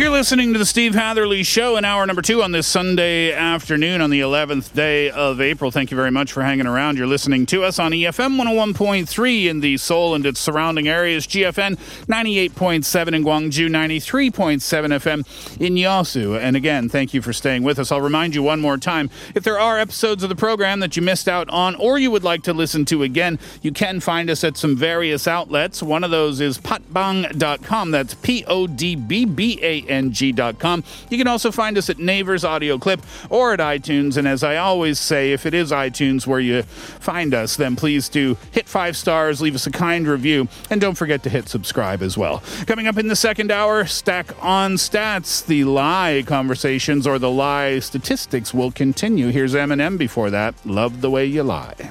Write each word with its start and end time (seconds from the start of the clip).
You're 0.00 0.08
listening 0.08 0.54
to 0.54 0.58
the 0.58 0.64
Steve 0.64 0.94
Hatherly 0.94 1.42
Show 1.42 1.76
in 1.76 1.84
hour 1.84 2.06
number 2.06 2.22
two 2.22 2.42
on 2.42 2.52
this 2.52 2.66
Sunday 2.66 3.34
afternoon 3.34 4.00
on 4.00 4.08
the 4.08 4.20
11th 4.20 4.72
day 4.72 5.10
of 5.10 5.42
April. 5.42 5.70
Thank 5.70 5.90
you 5.90 5.94
very 5.94 6.10
much 6.10 6.32
for 6.32 6.42
hanging 6.42 6.66
around. 6.66 6.96
You're 6.96 7.06
listening 7.06 7.44
to 7.46 7.64
us 7.64 7.78
on 7.78 7.92
EFM 7.92 8.42
101.3 8.42 9.44
in 9.44 9.60
the 9.60 9.76
Seoul 9.76 10.14
and 10.14 10.24
its 10.24 10.40
surrounding 10.40 10.88
areas, 10.88 11.26
GFN 11.26 11.76
98.7 12.06 13.08
in 13.14 13.24
Gwangju, 13.24 13.68
93.7 13.68 15.22
FM 15.22 15.60
in 15.60 15.74
Yosu. 15.74 16.40
And 16.40 16.56
again, 16.56 16.88
thank 16.88 17.12
you 17.12 17.20
for 17.20 17.34
staying 17.34 17.62
with 17.62 17.78
us. 17.78 17.92
I'll 17.92 18.00
remind 18.00 18.34
you 18.34 18.42
one 18.42 18.62
more 18.62 18.78
time 18.78 19.10
if 19.34 19.44
there 19.44 19.60
are 19.60 19.78
episodes 19.78 20.22
of 20.22 20.30
the 20.30 20.34
program 20.34 20.80
that 20.80 20.96
you 20.96 21.02
missed 21.02 21.28
out 21.28 21.50
on 21.50 21.74
or 21.74 21.98
you 21.98 22.10
would 22.10 22.24
like 22.24 22.42
to 22.44 22.54
listen 22.54 22.86
to 22.86 23.02
again, 23.02 23.38
you 23.60 23.70
can 23.70 24.00
find 24.00 24.30
us 24.30 24.44
at 24.44 24.56
some 24.56 24.76
various 24.76 25.28
outlets. 25.28 25.82
One 25.82 26.04
of 26.04 26.10
those 26.10 26.40
is 26.40 26.56
podbbang.com. 26.56 27.90
That's 27.90 28.14
P 28.14 28.46
O 28.46 28.66
D 28.66 28.96
B 28.96 29.26
B 29.26 29.58
A 29.60 29.89
N 29.90 30.12
G.com. 30.12 30.84
You 31.08 31.18
can 31.18 31.26
also 31.26 31.50
find 31.50 31.76
us 31.76 31.90
at 31.90 31.98
Naver's 31.98 32.44
Audio 32.44 32.78
Clip 32.78 33.00
or 33.28 33.52
at 33.52 33.60
iTunes. 33.60 34.16
And 34.16 34.26
as 34.26 34.42
I 34.42 34.56
always 34.56 34.98
say, 34.98 35.32
if 35.32 35.46
it 35.46 35.54
is 35.54 35.70
iTunes 35.72 36.26
where 36.26 36.40
you 36.40 36.62
find 36.62 37.34
us, 37.34 37.56
then 37.56 37.76
please 37.76 38.08
do 38.08 38.36
hit 38.52 38.68
five 38.68 38.96
stars, 38.96 39.40
leave 39.40 39.54
us 39.54 39.66
a 39.66 39.70
kind 39.70 40.06
review, 40.06 40.48
and 40.70 40.80
don't 40.80 40.94
forget 40.94 41.22
to 41.24 41.30
hit 41.30 41.48
subscribe 41.48 42.02
as 42.02 42.16
well. 42.16 42.42
Coming 42.66 42.86
up 42.86 42.96
in 42.96 43.08
the 43.08 43.16
second 43.16 43.50
hour, 43.50 43.84
Stack 43.84 44.32
on 44.42 44.74
Stats, 44.74 45.44
the 45.44 45.64
lie 45.64 46.22
conversations 46.26 47.06
or 47.06 47.18
the 47.18 47.30
lie 47.30 47.78
statistics 47.80 48.54
will 48.54 48.70
continue. 48.70 49.28
Here's 49.28 49.54
Eminem 49.54 49.98
before 49.98 50.30
that. 50.30 50.54
Love 50.64 51.00
the 51.00 51.10
way 51.10 51.26
you 51.26 51.42
lie. 51.42 51.89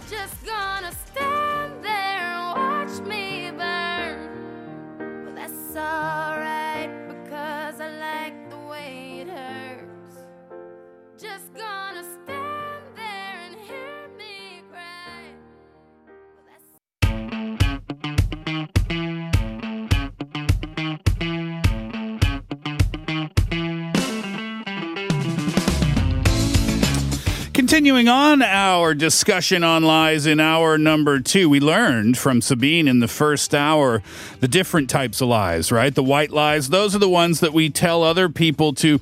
Our 28.90 28.96
discussion 28.96 29.64
on 29.64 29.84
lies 29.84 30.26
in 30.26 30.40
hour 30.40 30.76
number 30.76 31.20
two, 31.20 31.48
we 31.48 31.60
learned 31.60 32.18
from 32.18 32.42
Sabine 32.42 32.88
in 32.88 33.02
the 33.02 33.08
first 33.08 33.54
hour 33.54 34.02
the 34.40 34.48
different 34.48 34.90
types 34.90 35.22
of 35.22 35.28
lies, 35.28 35.72
right? 35.72 35.94
The 35.94 36.02
white 36.02 36.32
lies, 36.32 36.70
those 36.70 36.96
are 36.96 37.00
the 37.00 37.08
ones 37.08 37.40
that 37.42 37.54
we 37.54 37.70
tell 37.70 38.02
other 38.02 38.30
people 38.30 38.74
to 38.74 39.00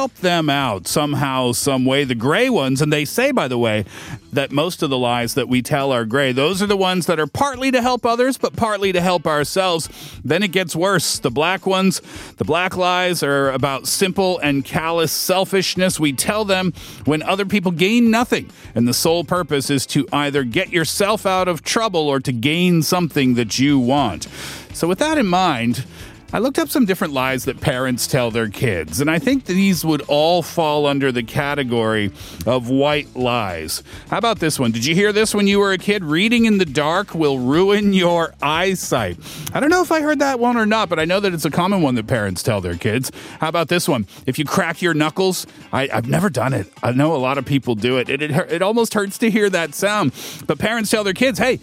help 0.00 0.14
them 0.14 0.48
out 0.48 0.88
somehow, 0.88 1.52
some 1.52 1.84
way. 1.84 2.04
The 2.04 2.14
gray 2.14 2.48
ones, 2.48 2.80
and 2.80 2.90
they 2.90 3.04
say, 3.04 3.32
by 3.32 3.48
the 3.48 3.58
way, 3.58 3.84
that 4.32 4.50
most 4.50 4.82
of 4.82 4.88
the 4.88 4.96
lies 4.96 5.34
that 5.34 5.46
we 5.46 5.60
tell 5.60 5.92
are 5.92 6.06
gray. 6.06 6.32
Those 6.32 6.62
are 6.62 6.66
the 6.66 6.74
ones 6.74 7.04
that 7.04 7.20
are 7.20 7.26
partly 7.26 7.70
to 7.70 7.82
help 7.82 8.06
others, 8.06 8.38
but 8.38 8.56
partly 8.56 8.92
to 8.92 9.00
help 9.02 9.26
ourselves. 9.26 9.90
Then 10.24 10.42
it 10.42 10.52
gets 10.52 10.74
worse. 10.74 11.18
The 11.18 11.30
black 11.30 11.66
ones, 11.66 12.00
the 12.38 12.46
black 12.46 12.78
lies 12.78 13.22
are 13.22 13.50
about 13.50 13.86
simple 13.86 14.38
and 14.38 14.64
callous 14.64 15.12
selfishness. 15.12 16.00
We 16.00 16.14
tell 16.14 16.46
them 16.46 16.72
when 17.04 17.22
other 17.22 17.44
people 17.44 17.70
gain 17.70 18.10
nothing, 18.10 18.50
and 18.74 18.88
the 18.88 18.94
sole 18.94 19.24
purpose 19.24 19.68
is 19.68 19.84
to 19.88 20.08
either 20.14 20.44
get 20.44 20.70
yourself 20.70 21.26
out 21.26 21.46
of 21.46 21.60
trouble 21.60 22.08
or 22.08 22.20
to 22.20 22.32
gain 22.32 22.80
something 22.80 23.34
that 23.34 23.58
you 23.58 23.78
want. 23.78 24.28
So, 24.72 24.88
with 24.88 25.00
that 25.00 25.18
in 25.18 25.26
mind, 25.26 25.84
I 26.32 26.38
looked 26.38 26.60
up 26.60 26.68
some 26.68 26.84
different 26.84 27.12
lies 27.12 27.46
that 27.46 27.60
parents 27.60 28.06
tell 28.06 28.30
their 28.30 28.48
kids, 28.48 29.00
and 29.00 29.10
I 29.10 29.18
think 29.18 29.46
these 29.46 29.84
would 29.84 30.02
all 30.02 30.42
fall 30.42 30.86
under 30.86 31.10
the 31.10 31.24
category 31.24 32.12
of 32.46 32.70
white 32.70 33.16
lies. 33.16 33.82
How 34.10 34.18
about 34.18 34.38
this 34.38 34.56
one? 34.56 34.70
Did 34.70 34.86
you 34.86 34.94
hear 34.94 35.12
this 35.12 35.34
when 35.34 35.48
you 35.48 35.58
were 35.58 35.72
a 35.72 35.78
kid? 35.78 36.04
Reading 36.04 36.44
in 36.44 36.58
the 36.58 36.64
dark 36.64 37.16
will 37.16 37.40
ruin 37.40 37.92
your 37.92 38.32
eyesight. 38.40 39.18
I 39.52 39.58
don't 39.58 39.70
know 39.70 39.82
if 39.82 39.90
I 39.90 40.02
heard 40.02 40.20
that 40.20 40.38
one 40.38 40.56
or 40.56 40.66
not, 40.66 40.88
but 40.88 41.00
I 41.00 41.04
know 41.04 41.18
that 41.18 41.34
it's 41.34 41.44
a 41.44 41.50
common 41.50 41.82
one 41.82 41.96
that 41.96 42.06
parents 42.06 42.44
tell 42.44 42.60
their 42.60 42.76
kids. 42.76 43.10
How 43.40 43.48
about 43.48 43.66
this 43.66 43.88
one? 43.88 44.06
If 44.24 44.38
you 44.38 44.44
crack 44.44 44.80
your 44.80 44.94
knuckles, 44.94 45.48
I, 45.72 45.88
have 45.88 46.08
never 46.08 46.30
done 46.30 46.54
it. 46.54 46.72
I 46.80 46.92
know 46.92 47.12
a 47.12 47.18
lot 47.18 47.38
of 47.38 47.44
people 47.44 47.74
do 47.74 47.98
it. 47.98 48.08
It, 48.08 48.22
it. 48.22 48.30
it 48.30 48.62
almost 48.62 48.94
hurts 48.94 49.18
to 49.18 49.30
hear 49.30 49.50
that 49.50 49.74
sound, 49.74 50.12
but 50.46 50.60
parents 50.60 50.90
tell 50.90 51.02
their 51.02 51.12
kids, 51.12 51.40
hey, 51.40 51.58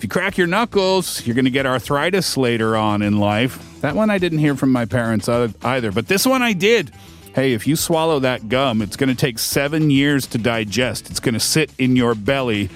if 0.00 0.04
you 0.04 0.08
crack 0.08 0.38
your 0.38 0.46
knuckles, 0.46 1.26
you're 1.26 1.34
going 1.34 1.44
to 1.44 1.50
get 1.50 1.66
arthritis 1.66 2.38
later 2.38 2.74
on 2.74 3.02
in 3.02 3.18
life. 3.18 3.82
That 3.82 3.94
one 3.94 4.08
I 4.08 4.16
didn't 4.16 4.38
hear 4.38 4.56
from 4.56 4.72
my 4.72 4.86
parents 4.86 5.28
either, 5.28 5.92
but 5.92 6.08
this 6.08 6.24
one 6.24 6.40
I 6.40 6.54
did. 6.54 6.90
Hey, 7.34 7.52
if 7.52 7.66
you 7.66 7.76
swallow 7.76 8.18
that 8.20 8.48
gum, 8.48 8.80
it's 8.80 8.96
going 8.96 9.10
to 9.10 9.14
take 9.14 9.38
seven 9.38 9.90
years 9.90 10.26
to 10.28 10.38
digest. 10.38 11.10
It's 11.10 11.20
going 11.20 11.34
to 11.34 11.38
sit 11.38 11.70
in 11.76 11.96
your 11.96 12.14
belly 12.14 12.70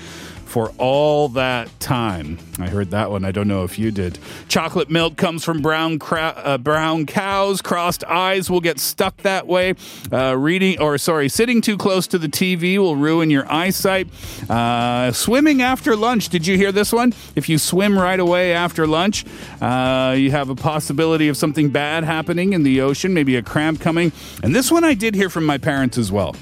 for 0.55 0.73
all 0.79 1.31
that 1.31 1.69
time. 1.81 2.39
I 2.61 2.69
heard 2.69 2.93
that 2.93 3.11
one. 3.11 3.25
I 3.25 3.33
don't 3.33 3.49
know 3.49 3.65
if 3.65 3.77
you 3.77 3.91
did. 3.91 4.21
Chocolate 4.47 4.89
milk 4.89 5.17
comes 5.17 5.43
from 5.43 5.61
brown 5.61 5.99
cra- 5.99 6.33
uh, 6.37 6.59
brown 6.59 7.07
cows. 7.07 7.61
Crossed 7.61 8.05
eyes 8.05 8.49
will 8.49 8.61
get 8.61 8.79
stuck 8.79 9.17
that 9.23 9.49
way. 9.49 9.75
Uh, 10.13 10.37
reading 10.39 10.81
or 10.81 10.97
sorry, 10.97 11.29
sitting 11.29 11.61
too 11.61 11.77
close 11.77 12.07
to 12.07 12.19
the 12.19 12.29
TV 12.29 12.79
will 12.79 12.95
ruin 12.95 13.31
your 13.31 13.51
eyesight. 13.53 14.07
Uh, 14.49 15.11
swimming 15.11 15.61
after 15.61 15.97
lunch. 15.97 16.29
Did 16.29 16.47
you 16.47 16.57
hear 16.57 16.71
this 16.71 16.93
one? 16.93 17.15
If 17.35 17.49
you 17.49 17.59
swim 17.59 17.99
right 17.99 18.21
away 18.21 18.53
after 18.53 18.87
lunch, 18.87 19.25
uh, 19.61 20.15
you 20.17 20.31
have 20.31 20.51
a 20.51 20.55
possibility 20.55 21.27
of 21.27 21.37
something 21.37 21.71
bad 21.71 22.05
happening 22.05 22.53
in 22.53 22.63
the 22.63 22.81
ocean. 22.81 23.13
Maybe 23.13 23.35
a 23.35 23.43
cramp 23.43 23.81
coming. 23.81 24.13
And 24.45 24.55
this 24.55 24.71
one 24.71 24.85
I 24.85 24.95
did 24.95 25.17
hear 25.17 25.31
from 25.31 25.47
my 25.47 25.59
parents 25.59 25.99
as 25.99 26.13
well. 26.13 26.37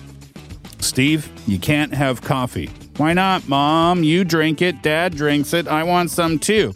Steve, 0.80 1.32
you 1.46 1.58
can't 1.58 1.94
have 1.94 2.20
coffee. 2.20 2.68
Why 2.96 3.14
not, 3.14 3.48
Mom? 3.48 4.02
You 4.04 4.24
drink 4.24 4.60
it, 4.60 4.82
Dad 4.82 5.16
drinks 5.16 5.52
it. 5.54 5.66
I 5.66 5.82
want 5.82 6.10
some 6.10 6.38
too. 6.38 6.74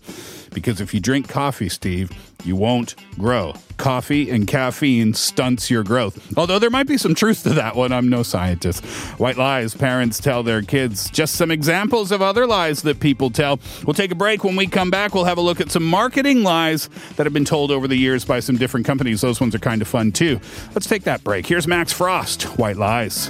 Because 0.54 0.80
if 0.80 0.94
you 0.94 1.00
drink 1.00 1.28
coffee, 1.28 1.68
Steve, 1.68 2.10
you 2.42 2.56
won't 2.56 2.94
grow. 3.18 3.54
Coffee 3.76 4.30
and 4.30 4.46
caffeine 4.46 5.12
stunts 5.12 5.70
your 5.70 5.82
growth. 5.82 6.34
Although 6.38 6.58
there 6.58 6.70
might 6.70 6.86
be 6.86 6.96
some 6.96 7.14
truth 7.14 7.42
to 7.42 7.50
that 7.50 7.76
one. 7.76 7.92
I'm 7.92 8.08
no 8.08 8.22
scientist. 8.22 8.82
White 9.18 9.36
lies 9.36 9.74
parents 9.74 10.18
tell 10.18 10.42
their 10.42 10.62
kids. 10.62 11.10
Just 11.10 11.34
some 11.34 11.50
examples 11.50 12.10
of 12.10 12.22
other 12.22 12.46
lies 12.46 12.80
that 12.82 13.00
people 13.00 13.28
tell. 13.28 13.60
We'll 13.84 13.92
take 13.92 14.12
a 14.12 14.14
break. 14.14 14.44
When 14.44 14.56
we 14.56 14.66
come 14.66 14.90
back, 14.90 15.14
we'll 15.14 15.24
have 15.24 15.36
a 15.36 15.42
look 15.42 15.60
at 15.60 15.70
some 15.70 15.84
marketing 15.84 16.42
lies 16.42 16.88
that 17.16 17.26
have 17.26 17.34
been 17.34 17.44
told 17.44 17.70
over 17.70 17.86
the 17.86 17.96
years 17.96 18.24
by 18.24 18.40
some 18.40 18.56
different 18.56 18.86
companies. 18.86 19.20
Those 19.20 19.40
ones 19.40 19.54
are 19.54 19.58
kind 19.58 19.82
of 19.82 19.88
fun 19.88 20.12
too. 20.12 20.40
Let's 20.72 20.86
take 20.86 21.02
that 21.02 21.22
break. 21.22 21.46
Here's 21.46 21.66
Max 21.66 21.92
Frost, 21.92 22.44
White 22.58 22.76
Lies. 22.76 23.28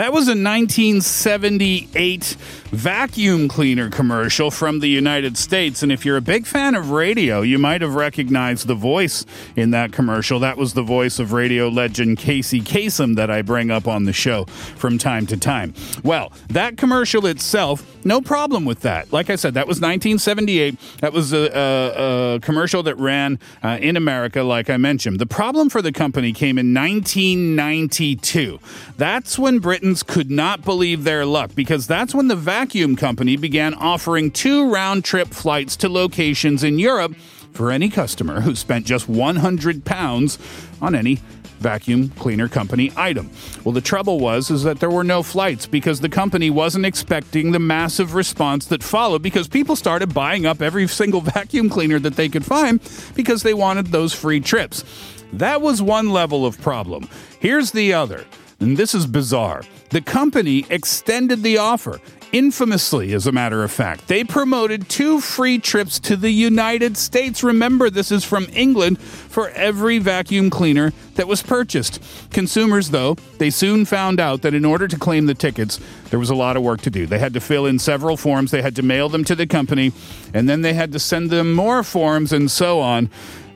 That 0.00 0.14
was 0.14 0.28
a 0.28 0.30
1978 0.30 2.36
vacuum 2.70 3.48
cleaner 3.48 3.90
commercial 3.90 4.50
from 4.50 4.78
the 4.78 4.88
United 4.88 5.36
States. 5.36 5.82
And 5.82 5.92
if 5.92 6.06
you're 6.06 6.16
a 6.16 6.22
big 6.22 6.46
fan 6.46 6.74
of 6.74 6.90
radio, 6.90 7.42
you 7.42 7.58
might 7.58 7.82
have 7.82 7.94
recognized 7.94 8.66
the 8.66 8.74
voice 8.74 9.26
in 9.56 9.72
that 9.72 9.92
commercial. 9.92 10.38
That 10.38 10.56
was 10.56 10.72
the 10.72 10.82
voice 10.82 11.18
of 11.18 11.34
radio 11.34 11.68
legend 11.68 12.16
Casey 12.16 12.62
Kasem 12.62 13.16
that 13.16 13.30
I 13.30 13.42
bring 13.42 13.70
up 13.70 13.86
on 13.86 14.04
the 14.04 14.14
show 14.14 14.46
from 14.46 14.96
time 14.96 15.26
to 15.26 15.36
time. 15.36 15.74
Well, 16.02 16.32
that 16.48 16.78
commercial 16.78 17.26
itself, 17.26 17.84
no 18.02 18.22
problem 18.22 18.64
with 18.64 18.80
that. 18.80 19.12
Like 19.12 19.28
I 19.28 19.36
said, 19.36 19.52
that 19.54 19.66
was 19.66 19.82
1978. 19.82 20.78
That 21.00 21.12
was 21.12 21.34
a, 21.34 21.50
a, 21.52 22.36
a 22.36 22.40
commercial 22.40 22.82
that 22.84 22.96
ran 22.96 23.38
uh, 23.62 23.76
in 23.80 23.98
America, 23.98 24.44
like 24.44 24.70
I 24.70 24.78
mentioned. 24.78 25.18
The 25.18 25.26
problem 25.26 25.68
for 25.68 25.82
the 25.82 25.92
company 25.92 26.32
came 26.32 26.56
in 26.56 26.72
1992. 26.72 28.58
That's 28.96 29.38
when 29.38 29.58
Could 29.90 30.30
not 30.30 30.64
believe 30.64 31.04
their 31.04 31.26
luck 31.26 31.50
because 31.54 31.86
that's 31.86 32.14
when 32.14 32.28
the 32.28 32.36
vacuum 32.36 32.96
company 32.96 33.36
began 33.36 33.74
offering 33.74 34.30
two 34.30 34.70
round 34.70 35.04
trip 35.04 35.28
flights 35.28 35.76
to 35.76 35.88
locations 35.88 36.62
in 36.62 36.78
Europe 36.78 37.14
for 37.52 37.70
any 37.70 37.88
customer 37.88 38.40
who 38.40 38.54
spent 38.54 38.86
just 38.86 39.08
100 39.08 39.84
pounds 39.84 40.38
on 40.80 40.94
any 40.94 41.18
vacuum 41.58 42.08
cleaner 42.10 42.48
company 42.48 42.92
item. 42.96 43.30
Well, 43.64 43.72
the 43.72 43.80
trouble 43.80 44.18
was 44.18 44.50
is 44.50 44.62
that 44.62 44.80
there 44.80 44.90
were 44.90 45.04
no 45.04 45.22
flights 45.22 45.66
because 45.66 46.00
the 46.00 46.08
company 46.08 46.50
wasn't 46.50 46.86
expecting 46.86 47.52
the 47.52 47.58
massive 47.58 48.14
response 48.14 48.66
that 48.66 48.82
followed 48.82 49.22
because 49.22 49.48
people 49.48 49.76
started 49.76 50.14
buying 50.14 50.46
up 50.46 50.62
every 50.62 50.88
single 50.88 51.20
vacuum 51.36 51.68
cleaner 51.68 51.98
that 51.98 52.16
they 52.16 52.28
could 52.28 52.44
find 52.44 52.80
because 53.14 53.42
they 53.42 53.54
wanted 53.54 53.88
those 53.88 54.14
free 54.14 54.40
trips. 54.40 54.84
That 55.32 55.60
was 55.60 55.82
one 55.82 56.10
level 56.10 56.46
of 56.46 56.60
problem. 56.60 57.08
Here's 57.40 57.72
the 57.72 57.92
other. 57.92 58.24
And 58.60 58.76
this 58.76 58.94
is 58.94 59.06
bizarre. 59.06 59.62
The 59.88 60.02
company 60.02 60.66
extended 60.68 61.42
the 61.42 61.58
offer 61.58 62.00
infamously, 62.32 63.12
as 63.12 63.26
a 63.26 63.32
matter 63.32 63.64
of 63.64 63.72
fact. 63.72 64.06
They 64.06 64.22
promoted 64.22 64.88
two 64.88 65.20
free 65.20 65.58
trips 65.58 65.98
to 66.00 66.16
the 66.16 66.30
United 66.30 66.96
States. 66.96 67.42
Remember, 67.42 67.90
this 67.90 68.12
is 68.12 68.24
from 68.24 68.46
England 68.52 69.00
for 69.00 69.48
every 69.50 69.98
vacuum 69.98 70.50
cleaner 70.50 70.92
that 71.14 71.26
was 71.26 71.42
purchased. 71.42 72.00
Consumers, 72.30 72.90
though, 72.90 73.14
they 73.38 73.50
soon 73.50 73.84
found 73.84 74.20
out 74.20 74.42
that 74.42 74.54
in 74.54 74.64
order 74.64 74.86
to 74.86 74.98
claim 74.98 75.26
the 75.26 75.34
tickets, 75.34 75.80
there 76.10 76.18
was 76.18 76.30
a 76.30 76.34
lot 76.34 76.56
of 76.56 76.62
work 76.62 76.80
to 76.82 76.90
do. 76.90 77.06
They 77.06 77.18
had 77.18 77.34
to 77.34 77.40
fill 77.40 77.66
in 77.66 77.78
several 77.78 78.16
forms, 78.16 78.50
they 78.50 78.62
had 78.62 78.76
to 78.76 78.82
mail 78.82 79.08
them 79.08 79.24
to 79.24 79.34
the 79.34 79.46
company, 79.46 79.92
and 80.32 80.48
then 80.48 80.62
they 80.62 80.74
had 80.74 80.92
to 80.92 80.98
send 80.98 81.30
them 81.30 81.52
more 81.52 81.82
forms 81.82 82.32
and 82.32 82.50
so 82.50 82.80
on. 82.80 83.10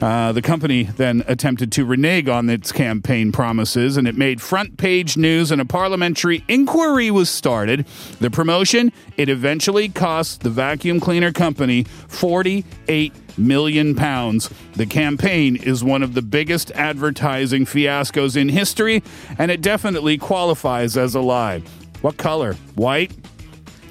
Uh, 0.05 0.33
the 0.33 0.43
company 0.43 0.83
then 0.83 1.25
attempted 1.27 1.73
to 1.73 1.83
renege 1.83 2.29
on 2.29 2.51
its 2.51 2.73
campaign 2.73 3.33
promises, 3.33 3.97
and 3.97 4.07
it 4.07 4.15
made 4.15 4.39
front 4.39 4.77
page 4.77 5.17
news, 5.17 5.51
and 5.51 5.63
a 5.63 5.65
parliamentary 5.65 6.45
inquiry 6.47 7.11
was 7.11 7.31
started. 7.31 7.87
The 8.21 8.31
promotion, 8.31 8.93
it 9.17 9.31
eventually 9.31 9.89
cost 9.89 10.43
the 10.43 10.51
vacuum 10.51 11.01
cleaner 11.01 11.33
company 11.33 11.85
48 11.85 13.15
million 13.39 13.95
pounds. 13.95 14.51
The 14.75 14.85
campaign 14.85 15.57
is 15.57 15.83
one 15.83 16.03
of 16.03 16.13
the 16.13 16.21
biggest 16.21 16.71
advertising 16.73 17.65
fiascos 17.65 18.37
in 18.37 18.51
history, 18.51 19.03
and 19.39 19.51
it 19.51 19.63
definitely 19.63 20.19
qualifies 20.19 20.99
as 20.99 21.15
a 21.15 21.21
lie. 21.23 21.61
What 22.03 22.19
color? 22.19 22.53
White? 22.75 23.13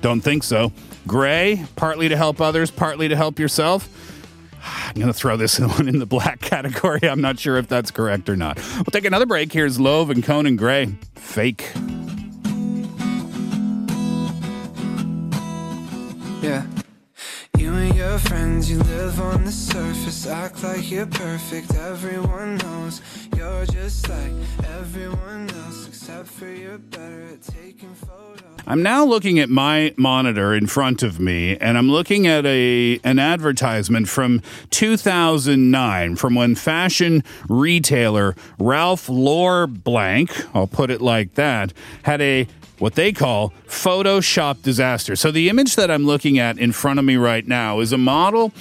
Don't 0.01 0.21
think 0.21 0.43
so. 0.43 0.73
Gray? 1.07 1.65
Partly 1.75 2.07
to 2.07 2.15
help 2.15 2.39
others, 2.39 2.69
partly 2.69 3.07
to 3.07 3.15
help 3.15 3.39
yourself? 3.39 3.89
I'm 4.95 5.01
going 5.01 5.11
to 5.11 5.17
throw 5.17 5.37
this 5.37 5.59
one 5.59 5.87
in 5.87 5.99
the 5.99 6.05
black 6.05 6.39
category. 6.39 6.99
I'm 7.03 7.21
not 7.21 7.39
sure 7.39 7.57
if 7.57 7.67
that's 7.67 7.89
correct 7.89 8.29
or 8.29 8.35
not. 8.35 8.57
We'll 8.75 8.85
take 8.91 9.05
another 9.05 9.25
break. 9.25 9.51
Here's 9.51 9.77
Lauv 9.79 10.11
and 10.11 10.23
Conan 10.23 10.55
Gray. 10.55 10.95
Fake. 11.15 11.71
Yeah. 16.43 16.65
You 17.57 17.73
and 17.73 17.95
your 17.95 18.19
friends, 18.19 18.69
you 18.69 18.77
live 18.79 19.19
on 19.19 19.45
the 19.45 19.51
surface, 19.51 20.27
act 20.27 20.63
like 20.63 20.91
you're 20.91 21.05
perfect. 21.07 21.73
Everyone 21.73 22.57
knows 22.57 23.01
you're 23.35 23.65
just 23.65 24.09
like 24.09 24.31
everyone 24.65 25.49
else, 25.65 25.87
except 25.87 26.27
for 26.27 26.49
you're 26.49 26.77
better 26.77 27.23
at 27.31 27.41
taking 27.41 27.95
photos. 27.95 28.52
I'm 28.65 28.81
now 28.81 29.03
looking 29.03 29.39
at 29.39 29.49
my 29.49 29.93
monitor 29.97 30.53
in 30.53 30.67
front 30.67 31.03
of 31.03 31.19
me, 31.19 31.57
and 31.57 31.77
I'm 31.77 31.89
looking 31.89 32.27
at 32.27 32.45
a 32.45 32.97
an 33.03 33.19
advertisement 33.19 34.07
from 34.07 34.41
2009 34.69 36.15
from 36.15 36.35
when 36.35 36.55
fashion 36.55 37.25
retailer 37.49 38.35
Ralph 38.57 39.09
Lauren 39.09 39.73
Blank, 39.73 40.55
I'll 40.55 40.67
put 40.67 40.89
it 40.89 41.01
like 41.01 41.33
that, 41.33 41.73
had 42.03 42.21
a 42.21 42.47
what 42.79 42.95
they 42.95 43.11
call 43.11 43.53
Photoshop 43.67 44.61
disaster. 44.61 45.17
So 45.17 45.29
the 45.29 45.49
image 45.49 45.75
that 45.75 45.91
I'm 45.91 46.05
looking 46.05 46.39
at 46.39 46.57
in 46.57 46.71
front 46.71 46.99
of 46.99 47.05
me 47.05 47.17
right 47.17 47.45
now 47.45 47.81
is 47.81 47.91
a 47.91 47.97
model 47.97 48.53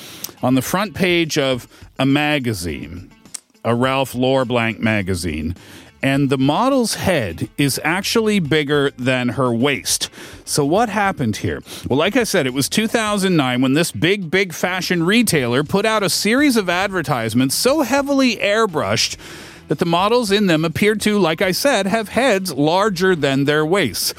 on 0.42 0.56
the 0.56 0.62
front 0.62 0.94
page 0.94 1.38
of 1.38 1.68
a 2.00 2.06
magazine, 2.06 3.12
a 3.64 3.74
Ralph 3.74 4.16
Lauren 4.16 4.48
Blank 4.48 4.80
magazine. 4.80 5.54
And 6.02 6.30
the 6.30 6.38
model's 6.38 6.94
head 6.94 7.48
is 7.56 7.80
actually 7.84 8.40
bigger 8.40 8.90
than 8.98 9.30
her 9.30 9.52
waist. 9.52 10.10
So, 10.44 10.64
what 10.64 10.88
happened 10.88 11.36
here? 11.36 11.62
Well, 11.88 11.98
like 11.98 12.16
I 12.16 12.24
said, 12.24 12.46
it 12.46 12.52
was 12.52 12.68
2009 12.68 13.62
when 13.62 13.74
this 13.74 13.92
big, 13.92 14.30
big 14.30 14.52
fashion 14.52 15.04
retailer 15.04 15.62
put 15.62 15.86
out 15.86 16.02
a 16.02 16.10
series 16.10 16.56
of 16.56 16.68
advertisements 16.68 17.54
so 17.54 17.82
heavily 17.82 18.36
airbrushed 18.36 19.16
that 19.68 19.78
the 19.78 19.86
models 19.86 20.30
in 20.30 20.48
them 20.48 20.64
appeared 20.64 21.00
to, 21.00 21.18
like 21.18 21.40
I 21.40 21.52
said, 21.52 21.86
have 21.86 22.08
heads 22.08 22.52
larger 22.52 23.14
than 23.14 23.44
their 23.44 23.64
waists. 23.64 24.12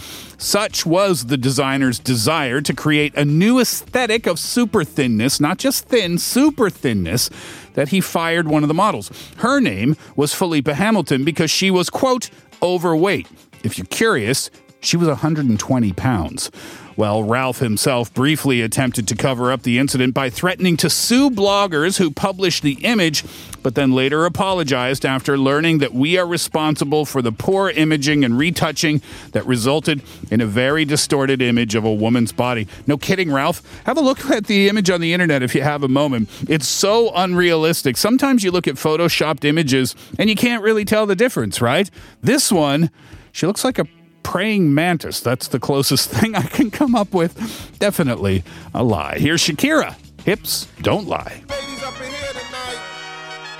Such 0.43 0.85
was 0.85 1.27
the 1.27 1.37
designer's 1.37 1.99
desire 1.99 2.59
to 2.59 2.73
create 2.73 3.15
a 3.15 3.23
new 3.23 3.59
aesthetic 3.59 4.25
of 4.25 4.39
super 4.39 4.83
thinness, 4.83 5.39
not 5.39 5.57
just 5.57 5.85
thin, 5.85 6.17
super 6.17 6.69
thinness, 6.69 7.29
that 7.73 7.89
he 7.89 8.01
fired 8.01 8.47
one 8.47 8.63
of 8.63 8.67
the 8.67 8.73
models. 8.73 9.11
Her 9.37 9.59
name 9.59 9.95
was 10.15 10.33
Filippa 10.33 10.73
Hamilton 10.73 11.23
because 11.23 11.51
she 11.51 11.71
was, 11.71 11.89
quote, 11.89 12.29
overweight. 12.61 13.27
If 13.63 13.77
you're 13.77 13.87
curious, 13.87 14.49
she 14.79 14.97
was 14.97 15.07
120 15.07 15.93
pounds. 15.93 16.51
Well, 16.95 17.23
Ralph 17.23 17.57
himself 17.57 18.13
briefly 18.13 18.61
attempted 18.61 19.07
to 19.07 19.15
cover 19.15 19.51
up 19.51 19.63
the 19.63 19.79
incident 19.79 20.13
by 20.13 20.29
threatening 20.29 20.77
to 20.77 20.89
sue 20.89 21.31
bloggers 21.31 21.97
who 21.97 22.11
published 22.11 22.61
the 22.61 22.73
image, 22.83 23.23
but 23.63 23.73
then 23.73 23.93
later 23.93 24.25
apologized 24.25 25.03
after 25.03 25.35
learning 25.35 25.79
that 25.79 25.93
we 25.93 26.19
are 26.19 26.27
responsible 26.27 27.05
for 27.05 27.23
the 27.23 27.31
poor 27.31 27.71
imaging 27.71 28.23
and 28.23 28.37
retouching 28.37 29.01
that 29.31 29.45
resulted 29.47 30.03
in 30.29 30.39
a 30.39 30.45
very 30.45 30.85
distorted 30.85 31.41
image 31.41 31.73
of 31.73 31.83
a 31.83 31.93
woman's 31.93 32.31
body. 32.31 32.67
No 32.85 32.97
kidding, 32.97 33.31
Ralph. 33.31 33.63
Have 33.85 33.97
a 33.97 34.01
look 34.01 34.29
at 34.29 34.45
the 34.45 34.69
image 34.69 34.91
on 34.91 35.01
the 35.01 35.13
internet 35.13 35.41
if 35.41 35.55
you 35.55 35.63
have 35.63 35.81
a 35.81 35.87
moment. 35.87 36.29
It's 36.47 36.67
so 36.67 37.11
unrealistic. 37.15 37.97
Sometimes 37.97 38.43
you 38.43 38.51
look 38.51 38.67
at 38.67 38.75
photoshopped 38.75 39.45
images 39.45 39.95
and 40.19 40.29
you 40.29 40.35
can't 40.35 40.63
really 40.63 40.85
tell 40.85 41.07
the 41.07 41.15
difference, 41.15 41.59
right? 41.59 41.89
This 42.21 42.51
one, 42.51 42.91
she 43.31 43.47
looks 43.47 43.63
like 43.63 43.79
a 43.79 43.87
praying 44.23 44.73
mantis. 44.73 45.19
That's 45.19 45.47
the 45.47 45.59
closest 45.59 46.09
thing 46.15 46.35
I 46.35 46.43
can 46.43 46.71
come 46.71 46.95
up 46.95 47.13
with. 47.13 47.77
Definitely 47.79 48.43
a 48.73 48.83
lie. 48.83 49.19
Here's 49.19 49.41
Shakira. 49.41 49.95
Hips 50.23 50.67
don't 50.81 51.07
lie. 51.07 51.43
Ladies 51.49 51.83
up 51.83 51.95
in 52.01 52.09
here 52.09 52.31
tonight. 52.31 52.79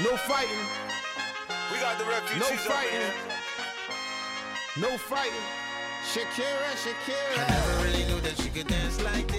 No 0.01 0.15
fighting. 0.17 0.65
We 1.71 1.79
got 1.79 1.97
the 1.99 2.05
refugees 2.05 2.49
no 2.49 2.55
fighting. 2.55 3.13
No 4.79 4.97
fighting. 4.97 5.47
Shakira, 6.13 6.71
Shakira. 6.83 7.45
I 7.45 7.49
never 7.49 7.83
really 7.83 8.05
knew 8.05 8.21
that 8.21 8.37
she 8.37 8.49
could 8.49 8.67
dance 8.67 9.01
like 9.03 9.32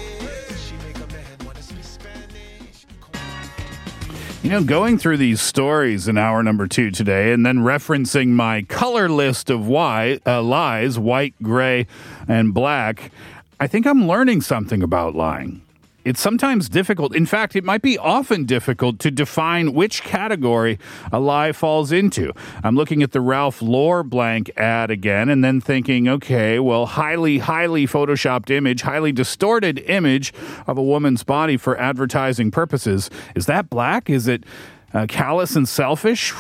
You 4.45 4.51
know, 4.51 4.63
going 4.63 4.99
through 4.99 5.17
these 5.17 5.41
stories 5.41 6.07
in 6.07 6.19
hour 6.19 6.43
number 6.43 6.67
two 6.67 6.91
today 6.91 7.33
and 7.33 7.47
then 7.47 7.61
referencing 7.61 8.29
my 8.29 8.61
color 8.61 9.09
list 9.09 9.49
of 9.49 9.67
why, 9.67 10.19
uh, 10.27 10.43
lies 10.43 10.99
white, 10.99 11.35
gray, 11.43 11.87
and 12.29 12.53
black, 12.53 13.11
I 13.59 13.67
think 13.69 13.87
I'm 13.87 14.07
learning 14.07 14.43
something 14.43 14.83
about 14.83 15.15
lying. 15.15 15.64
It's 16.05 16.21
sometimes 16.21 16.69
difficult. 16.69 17.15
In 17.17 17.25
fact, 17.25 17.57
it 17.57 17.65
might 17.65 17.81
be 17.81 17.97
often 17.97 18.45
difficult 18.45 18.99
to 19.01 19.11
define 19.11 19.73
which 19.73 20.03
category 20.03 20.79
a 21.11 21.19
lie 21.19 21.53
falls 21.53 21.93
into. 21.93 22.33
I'm 22.63 22.77
looking 22.77 23.03
at 23.03 23.13
the 23.13 23.23
Ralph 23.23 23.63
Lauren 23.63 24.09
blank 24.09 24.51
ad 24.59 24.91
again 24.91 25.31
and 25.31 25.43
then 25.43 25.63
thinking, 25.63 26.07
okay, 26.07 26.59
well, 26.59 26.85
highly, 26.85 27.39
highly 27.39 27.87
photoshopped 27.87 28.51
image, 28.51 28.83
highly 28.83 29.13
distorted 29.13 29.79
image 29.87 30.35
of 30.67 30.77
a 30.77 30.83
woman's 30.83 31.25
body 31.25 31.57
for 31.57 31.79
advertising 31.79 32.51
purposes. 32.51 33.09
Is 33.35 33.47
that 33.47 33.71
black? 33.71 34.11
Is 34.11 34.29
it 34.29 34.45
uh, 34.93 35.07
callous 35.09 35.57
and 35.57 35.67
selfish? 35.67 36.35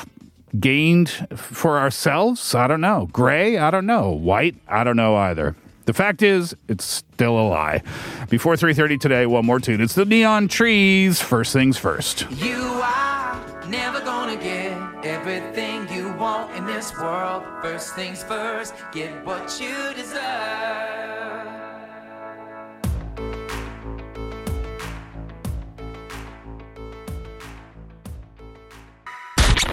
Gained 0.61 1.09
for 1.35 1.78
ourselves? 1.78 2.54
I 2.54 2.66
don't 2.66 2.83
know. 2.83 3.09
Gray? 3.12 3.56
I 3.56 3.71
don't 3.71 3.87
know. 3.87 4.11
White? 4.11 4.56
I 4.68 4.85
don't 4.85 4.97
know 4.97 5.16
either. 5.16 5.56
The 5.86 5.92
fact 5.92 6.22
is, 6.22 6.56
it's 6.66 6.84
still 6.84 7.38
a 7.38 7.46
lie. 7.46 7.82
Before 8.30 8.56
3:30 8.56 8.98
today, 8.98 9.26
one 9.26 9.44
more 9.44 9.60
tune. 9.60 9.80
It's 9.82 9.94
the 9.94 10.06
Neon 10.06 10.48
Trees. 10.48 11.20
First 11.20 11.52
things 11.52 11.76
first. 11.76 12.26
You 12.30 12.80
are 12.82 13.38
never 13.68 14.00
gonna 14.00 14.36
get 14.36 14.72
everything 15.04 15.86
you 15.92 16.12
want 16.14 16.54
in 16.56 16.64
this 16.64 16.96
world. 16.98 17.42
First 17.62 17.94
things 17.94 18.22
first, 18.22 18.74
get 18.92 19.10
what 19.26 19.60
you 19.60 19.74
deserve. 19.94 20.84